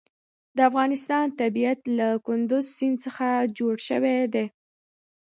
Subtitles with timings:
[0.55, 4.45] د افغانستان طبیعت له کندز سیند څخه جوړ شوی دی.